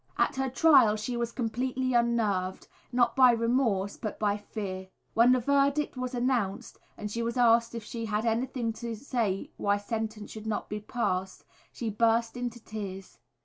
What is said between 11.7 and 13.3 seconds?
she burst into tears.